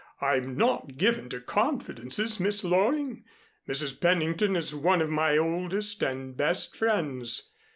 [0.19, 3.23] "I'm not given to confidences, Miss Loring.
[3.69, 4.01] Mrs.
[4.01, 7.51] Pennington is one of my oldest and best friends.